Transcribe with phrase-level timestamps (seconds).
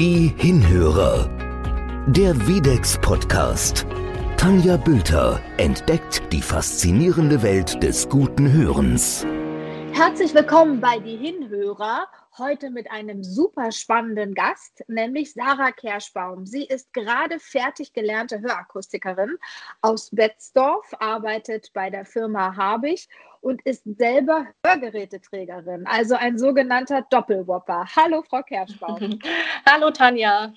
[0.00, 1.28] Die Hinhörer.
[2.06, 3.84] Der Videx Podcast.
[4.38, 9.26] Tanja Bülter entdeckt die faszinierende Welt des guten Hörens.
[10.00, 12.08] Herzlich willkommen bei Die Hinhörer.
[12.38, 16.46] Heute mit einem super spannenden Gast, nämlich Sarah Kerschbaum.
[16.46, 19.36] Sie ist gerade fertig gelernte Hörakustikerin
[19.82, 23.10] aus Betzdorf, arbeitet bei der Firma Habich
[23.42, 27.84] und ist selber Hörgeräteträgerin, also ein sogenannter Doppelwopper.
[27.94, 29.18] Hallo, Frau Kerschbaum.
[29.68, 30.54] Hallo, Tanja.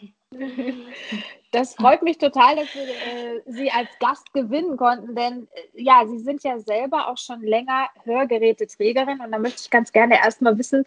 [1.52, 6.04] Das freut mich total, dass wir äh, Sie als Gast gewinnen konnten, denn äh, ja,
[6.08, 10.58] Sie sind ja selber auch schon länger Hörgeräteträgerin und da möchte ich ganz gerne erstmal
[10.58, 10.84] wissen,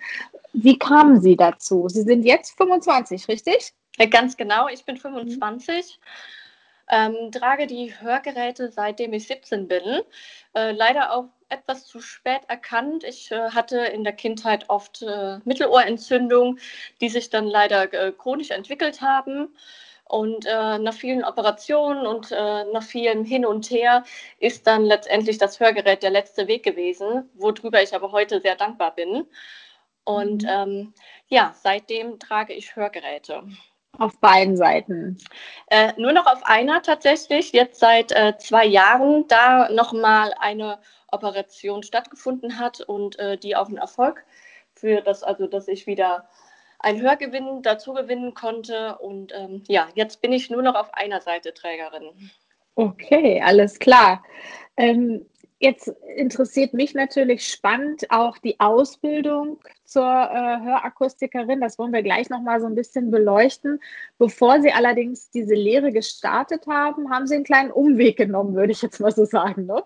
[0.53, 1.89] wie kamen Sie dazu?
[1.89, 3.75] Sie sind jetzt 25, richtig?
[3.97, 6.01] Ja, ganz genau, ich bin 25.
[6.91, 10.03] Ähm, trage die Hörgeräte seitdem ich 17 bin.
[10.55, 13.05] Äh, leider auch etwas zu spät erkannt.
[13.05, 16.61] Ich äh, hatte in der Kindheit oft äh, Mittelohrentzündungen,
[17.01, 19.57] die sich dann leider äh, chronisch entwickelt haben.
[20.09, 24.05] Und äh, nach vielen Operationen und äh, nach vielem Hin und Her
[24.39, 28.95] ist dann letztendlich das Hörgerät der letzte Weg gewesen, worüber ich aber heute sehr dankbar
[28.95, 29.27] bin.
[30.05, 30.49] Und mhm.
[30.49, 30.95] ähm,
[31.27, 33.43] ja, seitdem trage ich Hörgeräte.
[33.99, 35.19] Auf beiden Seiten.
[35.69, 40.79] Äh, nur noch auf einer tatsächlich, jetzt seit äh, zwei Jahren, da nochmal eine
[41.11, 44.25] Operation stattgefunden hat und äh, die auch einen Erfolg
[44.75, 46.29] für das, also dass ich wieder
[46.79, 48.99] ein Hörgewinn dazu gewinnen konnte.
[48.99, 52.31] Und ähm, ja, jetzt bin ich nur noch auf einer Seite Trägerin.
[52.75, 54.23] Okay, alles klar.
[54.77, 55.25] Ähm,
[55.59, 61.61] jetzt interessiert mich natürlich spannend auch die Ausbildung zur äh, Hörakustikerin.
[61.61, 63.81] Das wollen wir gleich nochmal so ein bisschen beleuchten.
[64.19, 68.83] Bevor Sie allerdings diese Lehre gestartet haben, haben Sie einen kleinen Umweg genommen, würde ich
[68.83, 69.67] jetzt mal so sagen.
[69.67, 69.83] Ne?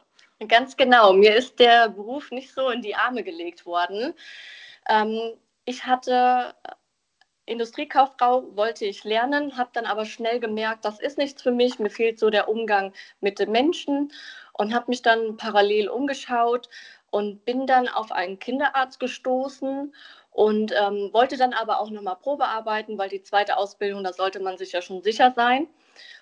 [0.49, 1.13] Ganz genau.
[1.13, 4.15] Mir ist der Beruf nicht so in die Arme gelegt worden.
[4.89, 6.55] Ähm, ich hatte
[7.51, 11.79] Industriekauffrau, wollte ich lernen, habe dann aber schnell gemerkt, das ist nichts für mich.
[11.79, 14.13] Mir fehlt so der Umgang mit den Menschen
[14.53, 16.69] und habe mich dann parallel umgeschaut
[17.11, 19.95] und bin dann auf einen Kinderarzt gestoßen
[20.33, 24.41] und ähm, wollte dann aber auch nochmal Probe arbeiten, weil die zweite Ausbildung, da sollte
[24.41, 25.67] man sich ja schon sicher sein.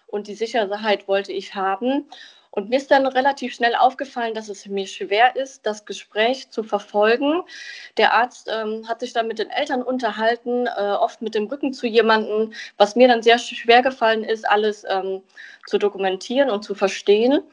[0.07, 2.09] Und die Sicherheit wollte ich haben
[2.59, 6.65] und mir ist dann relativ schnell aufgefallen, dass es mir schwer ist, das Gespräch zu
[6.65, 7.43] verfolgen.
[7.97, 11.73] Der Arzt ähm, hat sich dann mit den Eltern unterhalten, äh, oft mit dem Rücken
[11.73, 15.23] zu jemandem, was mir dann sehr schwer gefallen ist, alles ähm,
[15.69, 17.45] zu dokumentieren und zu verstehen.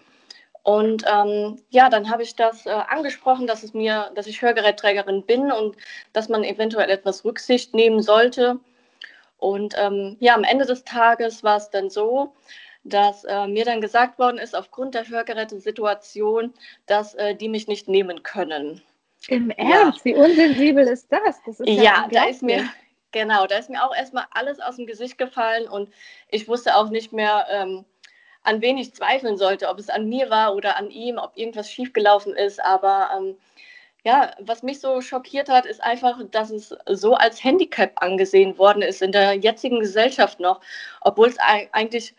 [0.64, 5.24] Und ähm, ja, dann habe ich das äh, angesprochen, dass es mir, dass ich Hörgerätträgerin
[5.24, 5.76] bin und
[6.14, 8.60] dass man eventuell etwas Rücksicht nehmen sollte.
[9.38, 12.34] Und ähm, ja, am Ende des Tages war es dann so,
[12.86, 16.54] dass äh, mir dann gesagt worden ist, aufgrund der Hörgerätesituation,
[16.86, 18.82] dass äh, die mich nicht nehmen können.
[19.28, 20.06] Im Ernst?
[20.06, 20.06] Ja.
[20.06, 21.42] Wie unsensibel ist das?
[21.46, 22.70] das ist ja, ja da ist mir,
[23.12, 25.90] genau, da ist mir auch erstmal alles aus dem Gesicht gefallen und
[26.30, 27.86] ich wusste auch nicht mehr, ähm,
[28.44, 31.72] an wen ich zweifeln sollte, ob es an mir war oder an ihm, ob irgendwas
[31.72, 32.64] schiefgelaufen ist.
[32.64, 33.36] Aber ähm,
[34.04, 38.84] ja, was mich so schockiert hat, ist einfach, dass es so als Handicap angesehen worden
[38.84, 40.62] ist in der jetzigen Gesellschaft noch,
[41.02, 42.14] obwohl es eigentlich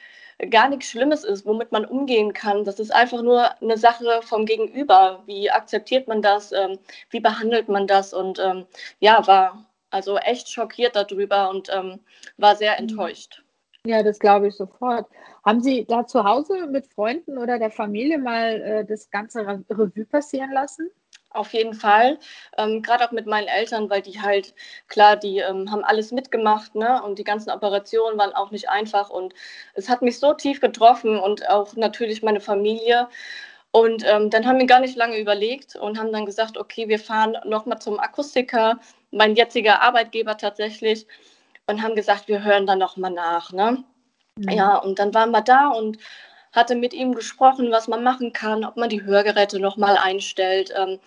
[0.50, 2.64] gar nichts Schlimmes ist, womit man umgehen kann.
[2.64, 5.22] Das ist einfach nur eine Sache vom Gegenüber.
[5.26, 6.52] Wie akzeptiert man das?
[6.52, 6.78] Ähm,
[7.10, 8.12] wie behandelt man das?
[8.12, 8.66] Und ähm,
[9.00, 12.00] ja, war also echt schockiert darüber und ähm,
[12.36, 12.88] war sehr mhm.
[12.88, 13.42] enttäuscht.
[13.86, 15.06] Ja, das glaube ich sofort.
[15.44, 20.04] Haben Sie da zu Hause mit Freunden oder der Familie mal äh, das ganze Revue
[20.04, 20.90] passieren lassen?
[21.36, 22.18] Auf jeden Fall,
[22.56, 24.54] ähm, gerade auch mit meinen Eltern, weil die halt,
[24.88, 27.02] klar, die ähm, haben alles mitgemacht, ne?
[27.02, 29.10] Und die ganzen Operationen waren auch nicht einfach.
[29.10, 29.34] Und
[29.74, 33.08] es hat mich so tief getroffen und auch natürlich meine Familie.
[33.70, 36.98] Und ähm, dann haben wir gar nicht lange überlegt und haben dann gesagt, okay, wir
[36.98, 38.80] fahren nochmal zum Akustiker,
[39.10, 41.06] mein jetziger Arbeitgeber tatsächlich,
[41.66, 43.52] und haben gesagt, wir hören dann nochmal nach.
[43.52, 43.84] Ne?
[44.36, 44.48] Mhm.
[44.50, 45.98] Ja, und dann waren wir da und
[46.56, 50.98] hatte mit ihm gesprochen, was man machen kann, ob man die Hörgeräte nochmal einstellt, ähm,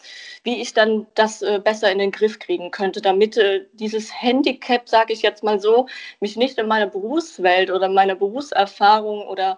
[0.43, 4.87] wie ich dann das äh, besser in den Griff kriegen könnte, damit äh, dieses Handicap,
[4.87, 5.87] sage ich jetzt mal so,
[6.19, 9.57] mich nicht in meine Berufswelt oder meine Berufserfahrung oder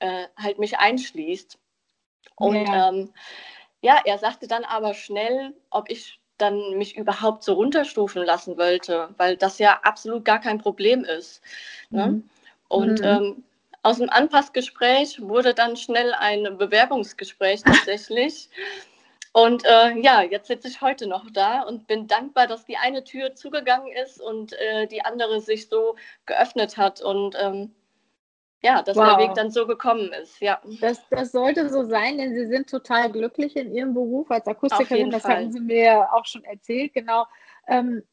[0.00, 1.58] äh, halt mich einschließt.
[2.36, 2.88] Und ja.
[2.90, 3.12] Ähm,
[3.82, 9.10] ja, er sagte dann aber schnell, ob ich dann mich überhaupt so runterstufen lassen wollte,
[9.16, 11.42] weil das ja absolut gar kein Problem ist.
[11.90, 12.06] Ne?
[12.06, 12.30] Mhm.
[12.68, 13.04] Und mhm.
[13.04, 13.44] Ähm,
[13.82, 18.48] aus dem Anpassgespräch wurde dann schnell ein Bewerbungsgespräch tatsächlich.
[19.32, 23.02] Und äh, ja, jetzt sitze ich heute noch da und bin dankbar, dass die eine
[23.02, 25.96] Tür zugegangen ist und äh, die andere sich so
[26.26, 27.74] geöffnet hat und ähm,
[28.62, 29.16] ja, dass wow.
[29.16, 30.40] der Weg dann so gekommen ist.
[30.40, 30.60] Ja.
[30.80, 35.10] Das, das sollte so sein, denn Sie sind total glücklich in Ihrem Beruf als Akustikerin.
[35.10, 35.36] Das Fall.
[35.36, 37.26] hatten Sie mir auch schon erzählt, genau.
[37.66, 38.04] Ähm,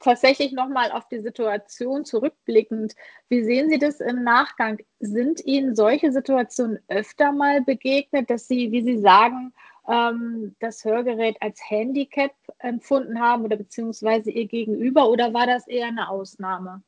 [0.00, 2.94] tatsächlich nochmal auf die Situation zurückblickend,
[3.28, 4.78] wie sehen Sie das im Nachgang?
[4.98, 9.52] Sind Ihnen solche Situationen öfter mal begegnet, dass Sie, wie Sie sagen,
[9.88, 15.88] ähm, das Hörgerät als Handicap empfunden haben oder beziehungsweise Ihr Gegenüber oder war das eher
[15.88, 16.82] eine Ausnahme?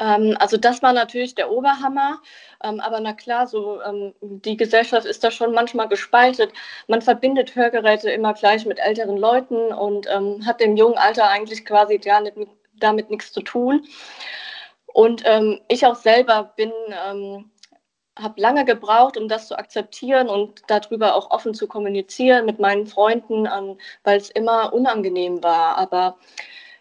[0.00, 2.20] Ähm, also das war natürlich der Oberhammer,
[2.62, 6.52] ähm, aber na klar, so ähm, die Gesellschaft ist da schon manchmal gespaltet.
[6.88, 11.64] Man verbindet Hörgeräte immer gleich mit älteren Leuten und ähm, hat im jungen Alter eigentlich
[11.64, 13.86] quasi gar nicht mit, damit nichts zu tun.
[14.86, 16.72] Und ähm, ich auch selber bin
[17.08, 17.50] ähm,
[18.18, 22.86] habe lange gebraucht, um das zu akzeptieren und darüber auch offen zu kommunizieren mit meinen
[22.86, 23.48] Freunden,
[24.04, 25.76] weil es immer unangenehm war.
[25.78, 26.16] Aber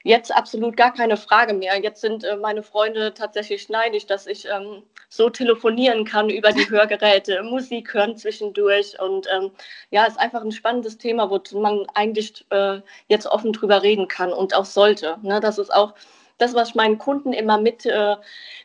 [0.05, 1.81] Jetzt absolut gar keine Frage mehr.
[1.81, 6.69] Jetzt sind äh, meine Freunde tatsächlich neidisch, dass ich ähm, so telefonieren kann über die
[6.69, 8.99] Hörgeräte, Musik hören zwischendurch.
[8.99, 9.51] Und ähm,
[9.91, 14.33] ja, ist einfach ein spannendes Thema, wo man eigentlich äh, jetzt offen drüber reden kann
[14.33, 15.17] und auch sollte.
[15.21, 15.39] Ne?
[15.39, 15.93] Das ist auch
[16.37, 18.17] das, was ich meinen Kunden immer mit, äh,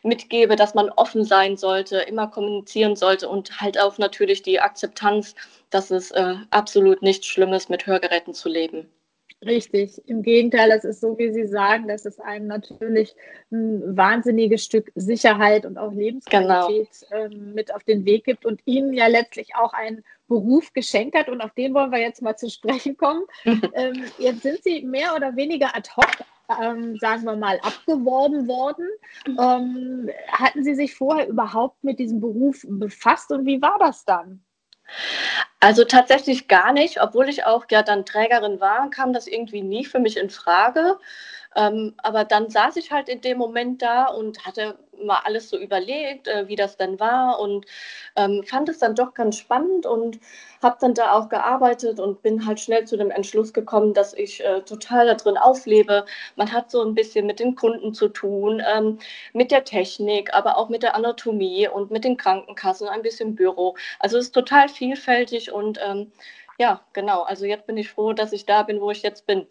[0.03, 5.35] mitgebe, dass man offen sein sollte, immer kommunizieren sollte und halt auch natürlich die Akzeptanz,
[5.69, 8.91] dass es äh, absolut nichts Schlimmes mit Hörgeräten zu leben.
[9.45, 13.15] Richtig, im Gegenteil, es ist so, wie Sie sagen, dass es einem natürlich
[13.51, 17.23] ein wahnsinniges Stück Sicherheit und auch Lebensqualität genau.
[17.23, 21.29] ähm, mit auf den Weg gibt und Ihnen ja letztlich auch einen Beruf geschenkt hat.
[21.29, 23.23] Und auf den wollen wir jetzt mal zu sprechen kommen.
[23.45, 26.11] ähm, jetzt sind Sie mehr oder weniger ad hoc,
[26.61, 28.89] ähm, sagen wir mal, abgeworben worden.
[29.25, 34.43] Ähm, hatten Sie sich vorher überhaupt mit diesem Beruf befasst und wie war das dann?
[35.61, 39.83] Also tatsächlich gar nicht, obwohl ich auch ja dann Trägerin war, kam das irgendwie nie
[39.85, 40.97] für mich in Frage.
[41.55, 45.57] Ähm, aber dann saß ich halt in dem Moment da und hatte mal alles so
[45.57, 47.65] überlegt, äh, wie das dann war und
[48.15, 50.19] ähm, fand es dann doch ganz spannend und
[50.61, 54.43] habe dann da auch gearbeitet und bin halt schnell zu dem Entschluss gekommen, dass ich
[54.43, 56.05] äh, total da drin auflebe.
[56.35, 58.99] Man hat so ein bisschen mit den Kunden zu tun, ähm,
[59.33, 63.75] mit der Technik, aber auch mit der Anatomie und mit den Krankenkassen, ein bisschen Büro.
[63.99, 66.11] Also es ist total vielfältig und ähm,
[66.59, 67.23] ja, genau.
[67.23, 69.47] Also jetzt bin ich froh, dass ich da bin, wo ich jetzt bin.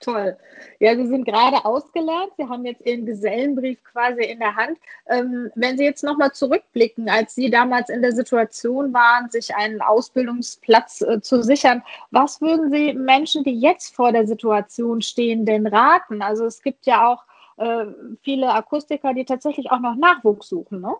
[0.00, 0.36] Toll.
[0.80, 2.32] Ja, Sie sind gerade ausgelernt.
[2.36, 4.78] Sie haben jetzt Ihren Gesellenbrief quasi in der Hand.
[5.06, 9.80] Ähm, wenn Sie jetzt nochmal zurückblicken, als Sie damals in der Situation waren, sich einen
[9.80, 15.66] Ausbildungsplatz äh, zu sichern, was würden Sie Menschen, die jetzt vor der Situation stehen, denn
[15.66, 16.22] raten?
[16.22, 17.24] Also es gibt ja auch
[17.56, 17.86] äh,
[18.22, 20.94] viele Akustiker, die tatsächlich auch noch Nachwuchs suchen, ne?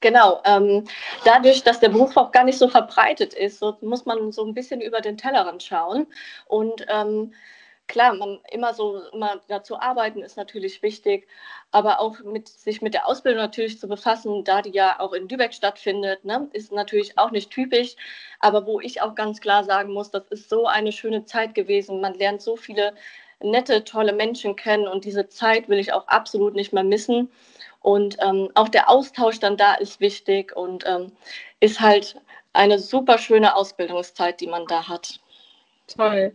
[0.00, 0.84] Genau, ähm,
[1.24, 4.52] dadurch, dass der Beruf auch gar nicht so verbreitet ist, so muss man so ein
[4.52, 6.06] bisschen über den Tellerrand schauen.
[6.46, 7.32] Und ähm,
[7.86, 11.28] klar, man immer so immer dazu arbeiten ist natürlich wichtig,
[11.70, 15.28] aber auch mit sich mit der Ausbildung natürlich zu befassen, da die ja auch in
[15.28, 17.96] Lübeck stattfindet, ne, ist natürlich auch nicht typisch,
[18.40, 22.00] aber wo ich auch ganz klar sagen muss, das ist so eine schöne Zeit gewesen.
[22.00, 22.94] Man lernt so viele
[23.40, 27.30] nette, tolle Menschen kennen und diese Zeit will ich auch absolut nicht mehr missen.
[27.80, 31.12] Und ähm, auch der Austausch dann da ist wichtig und ähm,
[31.60, 32.16] ist halt
[32.54, 35.20] eine super schöne Ausbildungszeit, die man da hat.
[35.86, 36.34] Toll.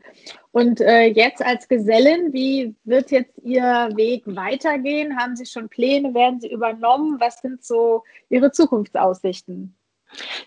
[0.51, 5.17] Und äh, jetzt als Gesellin, wie wird jetzt Ihr Weg weitergehen?
[5.17, 6.13] Haben Sie schon Pläne?
[6.13, 7.19] Werden Sie übernommen?
[7.19, 9.75] Was sind so Ihre Zukunftsaussichten?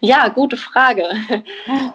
[0.01, 1.09] Ja, gute Frage.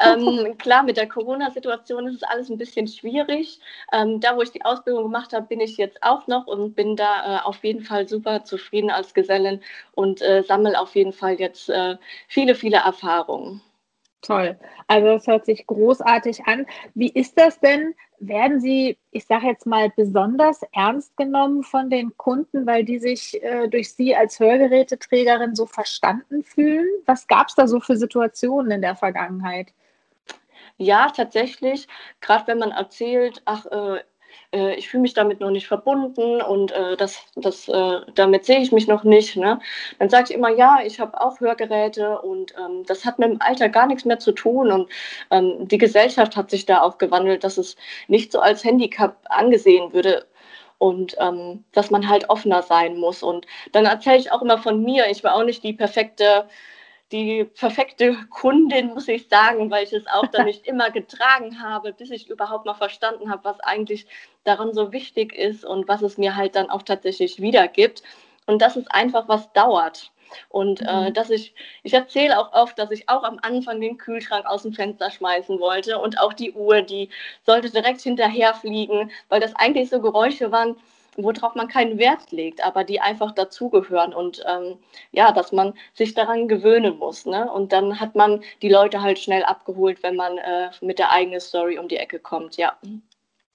[0.02, 3.60] ähm, klar, mit der Corona-Situation ist es alles ein bisschen schwierig.
[3.92, 6.96] Ähm, da, wo ich die Ausbildung gemacht habe, bin ich jetzt auch noch und bin
[6.96, 9.62] da äh, auf jeden Fall super zufrieden als Gesellin
[9.94, 13.62] und äh, sammle auf jeden Fall jetzt äh, viele, viele Erfahrungen.
[14.22, 14.58] Toll.
[14.88, 16.66] Also das hört sich großartig an.
[16.96, 17.94] Wie ist das denn?
[18.20, 23.42] Werden Sie, ich sage jetzt mal, besonders ernst genommen von den Kunden, weil die sich
[23.44, 26.88] äh, durch Sie als Hörgeräteträgerin so verstanden fühlen?
[27.06, 29.72] Was gab es da so für Situationen in der Vergangenheit?
[30.78, 31.88] Ja, tatsächlich.
[32.20, 34.00] Gerade wenn man erzählt, ach, äh,
[34.54, 38.60] äh, ich fühle mich damit noch nicht verbunden und äh, das, das, äh, damit sehe
[38.60, 39.36] ich mich noch nicht.
[39.36, 39.60] Ne?
[40.00, 43.42] Dann sage ich immer, ja, ich habe auch Hörgeräte und ähm, das hat mit dem
[43.42, 44.90] Alter gar nichts mehr zu tun und
[45.32, 47.76] ähm, die Gesellschaft hat sich da auch gewandelt, dass es
[48.08, 50.26] nicht so als Handicap angesehen würde
[50.80, 53.24] und ähm, dass man halt offener sein muss.
[53.24, 56.48] Und dann erzähle ich auch immer von mir, ich war auch nicht die perfekte
[57.12, 61.94] die perfekte Kundin, muss ich sagen, weil ich es auch dann nicht immer getragen habe,
[61.94, 64.08] bis ich überhaupt mal verstanden habe, was eigentlich
[64.44, 68.04] daran so wichtig ist und was es mir halt dann auch tatsächlich wiedergibt.
[68.46, 70.12] Und das ist einfach was dauert.
[70.50, 71.14] Und äh, mhm.
[71.14, 74.74] dass ich, ich erzähle auch oft, dass ich auch am Anfang den Kühlschrank aus dem
[74.74, 77.10] Fenster schmeißen wollte und auch die Uhr, die
[77.46, 80.76] sollte direkt hinterherfliegen, weil das eigentlich so Geräusche waren,
[81.18, 84.78] worauf man keinen Wert legt, aber die einfach dazugehören und ähm,
[85.12, 87.26] ja, dass man sich daran gewöhnen muss.
[87.26, 87.52] Ne?
[87.52, 91.40] Und dann hat man die Leute halt schnell abgeholt, wenn man äh, mit der eigenen
[91.40, 92.78] Story um die Ecke kommt, ja.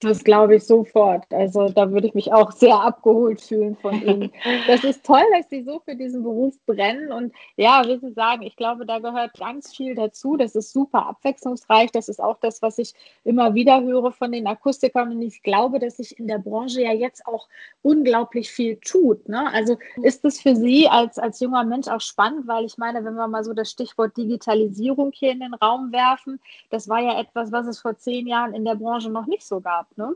[0.03, 1.25] Das glaube ich sofort.
[1.33, 4.31] Also da würde ich mich auch sehr abgeholt fühlen von Ihnen.
[4.67, 7.11] Das ist toll, dass Sie so für diesen Beruf brennen.
[7.11, 10.37] Und ja, wie Sie sagen, ich glaube, da gehört ganz viel dazu.
[10.37, 11.91] Das ist super abwechslungsreich.
[11.91, 12.93] Das ist auch das, was ich
[13.23, 15.11] immer wieder höre von den Akustikern.
[15.11, 17.47] Und ich glaube, dass sich in der Branche ja jetzt auch
[17.81, 19.27] unglaublich viel tut.
[19.29, 19.49] Ne?
[19.51, 23.15] Also ist es für Sie als, als junger Mensch auch spannend, weil ich meine, wenn
[23.15, 27.51] wir mal so das Stichwort Digitalisierung hier in den Raum werfen, das war ja etwas,
[27.51, 29.87] was es vor zehn Jahren in der Branche noch nicht so gab.
[29.95, 30.15] Ne?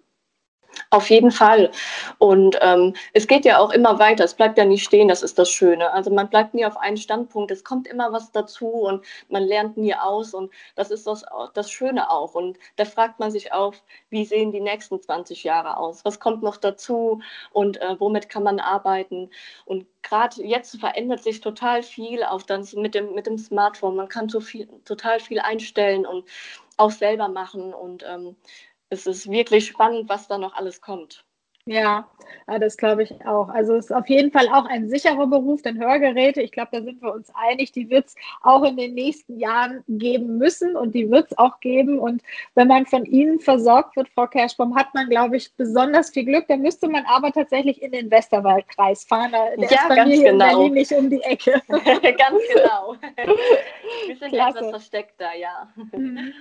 [0.90, 1.72] Auf jeden Fall.
[2.18, 4.24] Und ähm, es geht ja auch immer weiter.
[4.24, 5.92] Es bleibt ja nicht stehen, das ist das Schöne.
[5.92, 7.52] Also man bleibt nie auf einen Standpunkt.
[7.52, 10.34] Es kommt immer was dazu und man lernt nie aus.
[10.34, 12.36] Und das ist das, das Schöne auch.
[12.36, 13.74] Und da fragt man sich auch,
[14.10, 16.06] wie sehen die nächsten 20 Jahre aus?
[16.06, 19.30] Was kommt noch dazu und äh, womit kann man arbeiten?
[19.66, 23.96] Und gerade jetzt verändert sich total viel auch dann mit dem, mit dem Smartphone.
[23.96, 26.26] Man kann so viel, total viel einstellen und
[26.78, 27.74] auch selber machen.
[27.74, 28.36] Und ähm,
[28.90, 31.27] es ist wirklich spannend, was da noch alles kommt.
[31.68, 32.08] Ja,
[32.60, 33.50] das glaube ich auch.
[33.50, 36.82] Also es ist auf jeden Fall auch ein sicherer Beruf, denn Hörgeräte, ich glaube, da
[36.82, 40.96] sind wir uns einig, die wird es auch in den nächsten Jahren geben müssen und
[40.96, 42.00] die wird es auch geben.
[42.00, 42.22] Und
[42.56, 46.46] wenn man von Ihnen versorgt wird, Frau Kerschbaum, hat man, glaube ich, besonders viel Glück.
[46.48, 49.32] Da müsste man aber tatsächlich in den Westerwaldkreis fahren.
[49.32, 50.32] Der ja, ist bei ganz mir genau.
[50.32, 51.62] in Berlin nicht um die Ecke.
[51.68, 52.96] ganz genau.
[54.08, 54.60] Wir sind Klasse.
[54.60, 55.68] etwas versteckter, ja.
[55.92, 56.34] Mhm.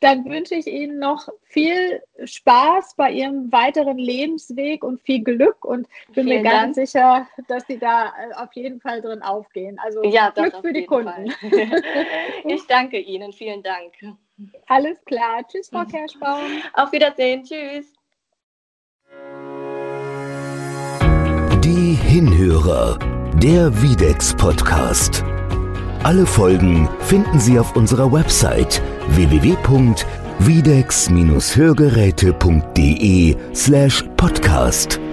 [0.00, 5.64] Dann wünsche ich Ihnen noch viel Spaß bei Ihrem weiteren Leben Lebensweg und viel Glück
[5.64, 6.88] und bin Vielen mir ganz Dank.
[6.88, 9.78] sicher, dass Sie da äh, auf jeden Fall drin aufgehen.
[9.78, 11.32] Also ja, Glück für die Kunden.
[12.44, 13.32] ich danke Ihnen.
[13.32, 13.92] Vielen Dank.
[14.66, 15.46] Alles klar.
[15.46, 16.62] Tschüss, Frau Kerschbaum.
[16.74, 17.44] Auf Wiedersehen.
[17.44, 17.92] Tschüss.
[21.64, 22.98] Die Hinhörer,
[23.34, 25.24] der Videx Podcast.
[26.02, 28.82] Alle Folgen finden Sie auf unserer Website
[30.42, 35.11] www.videx-hörgeräte.de slash podcast.